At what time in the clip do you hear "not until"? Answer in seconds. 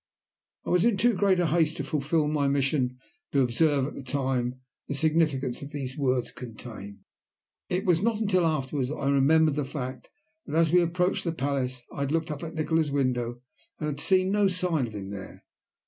8.01-8.43